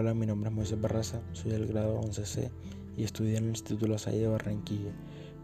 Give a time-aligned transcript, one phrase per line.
[0.00, 2.52] Hola, mi nombre es Moisés Barraza, soy del grado 11C
[2.96, 4.92] y estudié en el Instituto La Salle de Barranquilla.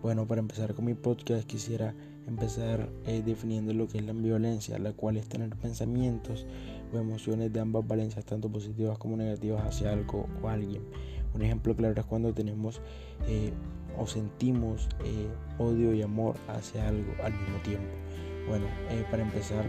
[0.00, 1.92] Bueno, para empezar con mi podcast quisiera
[2.28, 6.46] empezar eh, definiendo lo que es la ambivalencia, la cual es tener pensamientos
[6.92, 10.84] o emociones de ambas valencias, tanto positivas como negativas hacia algo o alguien.
[11.34, 12.80] Un ejemplo claro es cuando tenemos
[13.26, 13.52] eh,
[13.98, 15.26] o sentimos eh,
[15.58, 17.90] odio y amor hacia algo al mismo tiempo.
[18.46, 18.66] Bueno,
[19.10, 19.68] para empezar,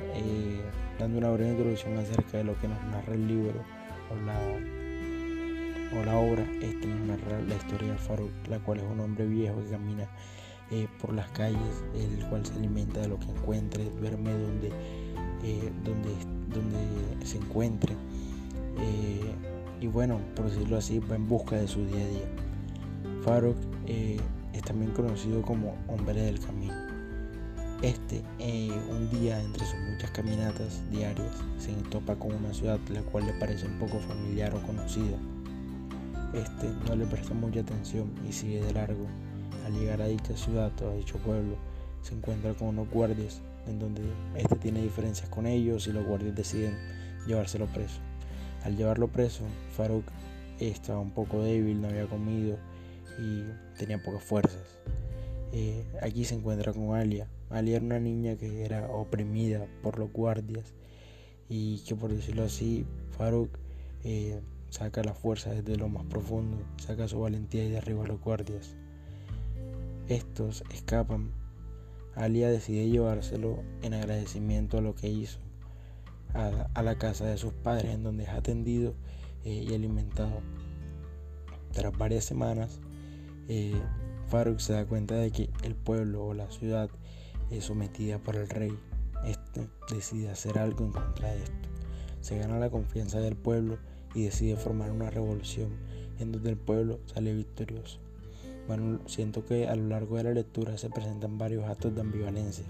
[0.99, 3.74] dando una breve introducción acerca de lo que nos narra el libro
[4.11, 8.85] o la, o la obra, este nos narra la historia de Farouk, la cual es
[8.91, 10.07] un hombre viejo que camina
[10.71, 14.71] eh, por las calles, el cual se alimenta de lo que encuentre, duerme donde,
[15.43, 16.09] eh, donde,
[16.49, 17.93] donde se encuentre.
[18.79, 19.31] Eh,
[19.79, 23.21] y bueno, por decirlo así, va en busca de su día a día.
[23.23, 26.94] Farouk es también conocido como hombre del camino.
[27.85, 28.23] Este,
[28.89, 33.33] un día entre sus muchas caminatas diarias, se topa con una ciudad la cual le
[33.33, 35.15] parece un poco familiar o conocida.
[36.33, 39.05] Este no le presta mucha atención y sigue de largo
[39.67, 41.57] al llegar a dicha ciudad o a dicho pueblo,
[42.01, 44.01] se encuentra con unos guardias en donde
[44.35, 46.75] este tiene diferencias con ellos y los guardias deciden
[47.27, 47.99] llevárselo preso.
[48.63, 49.43] Al llevarlo preso,
[49.77, 50.05] Farouk
[50.59, 52.57] estaba un poco débil, no había comido
[53.19, 53.43] y
[53.77, 54.79] tenía pocas fuerzas.
[55.57, 57.29] Eh, aquí se encuentra con Alia.
[57.49, 60.73] Alia era una niña que era oprimida por los guardias
[61.47, 63.57] y que por decirlo así, Farouk
[64.03, 68.19] eh, saca la fuerza desde lo más profundo, saca su valentía y derriba a los
[68.19, 68.75] guardias.
[70.09, 71.31] Estos escapan.
[72.15, 75.39] Alia decide llevárselo en agradecimiento a lo que hizo
[76.33, 78.93] a, la casa de sus padres en donde es atendido
[79.45, 80.41] eh, y alimentado.
[81.71, 82.81] Tras varias semanas,
[84.27, 86.89] Farouk se da cuenta de que el pueblo o la ciudad
[87.51, 88.77] es sometida por el rey.
[89.25, 91.69] Este decide hacer algo en contra de esto.
[92.21, 93.77] Se gana la confianza del pueblo
[94.13, 95.69] y decide formar una revolución
[96.19, 97.99] en donde el pueblo sale victorioso.
[98.67, 102.65] Bueno, siento que a lo largo de la lectura se presentan varios actos de ambivalencia.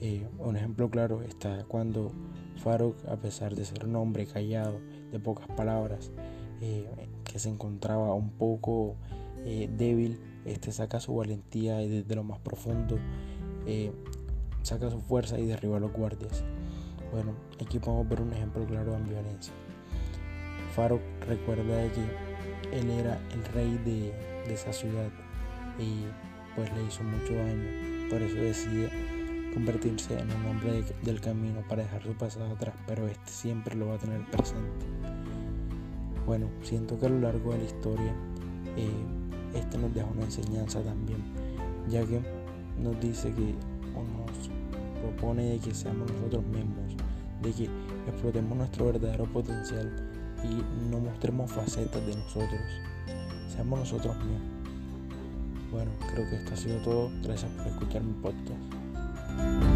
[0.00, 2.10] Eh, un ejemplo claro está cuando
[2.56, 4.80] Farouk, a pesar de ser un hombre callado,
[5.12, 6.10] de pocas palabras,
[6.60, 6.88] eh,
[7.22, 8.96] que se encontraba un poco
[9.44, 12.98] eh, débil, este saca su valentía desde lo más profundo
[14.64, 16.42] saca su fuerza y derriba a los guardias.
[17.12, 19.52] Bueno, aquí podemos ver un ejemplo claro de ambivalencia.
[20.74, 24.12] Farouk recuerda que él era el rey de,
[24.46, 25.10] de esa ciudad
[25.78, 26.06] y
[26.56, 28.08] pues le hizo mucho daño.
[28.10, 28.90] Por eso decide
[29.52, 33.88] convertirse en un hombre del camino para dejar su pasado atrás, pero este siempre lo
[33.88, 34.86] va a tener presente.
[36.26, 38.14] Bueno, siento que a lo largo de la historia
[38.76, 38.88] eh,
[39.54, 41.22] este nos deja una enseñanza también,
[41.88, 42.20] ya que
[42.82, 43.54] nos dice que
[43.94, 44.50] o nos
[45.00, 46.96] propone que seamos nosotros mismos,
[47.42, 47.64] de que
[48.10, 49.92] explotemos nuestro verdadero potencial
[50.42, 52.60] y no mostremos facetas de nosotros,
[53.48, 54.54] seamos nosotros mismos.
[55.70, 57.10] Bueno, creo que esto ha sido todo.
[57.22, 59.73] Gracias por escuchar mi podcast.